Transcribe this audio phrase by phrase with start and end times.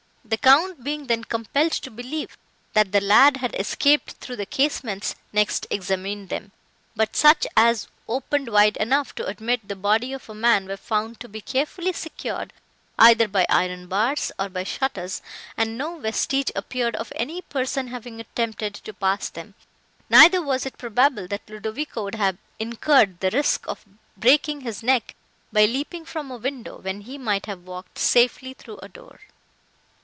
[0.23, 2.37] The Count, being then compelled to believe,
[2.71, 6.53] that the lad had escaped through the casements, next examined them,
[6.95, 11.19] but such as opened wide enough to admit the body of a man were found
[11.19, 12.53] to be carefully secured
[12.97, 15.21] either by iron bars, or by shutters,
[15.57, 19.53] and no vestige appeared of any person having attempted to pass them;
[20.09, 23.83] neither was it probable, that Ludovico would have incurred the risk of
[24.15, 25.13] breaking his neck,
[25.51, 29.19] by leaping from a window, when he might have walked safely through a door.